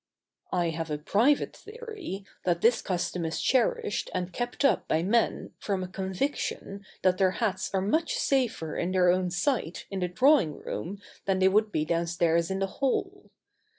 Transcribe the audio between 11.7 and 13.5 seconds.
be downstairs in the hall.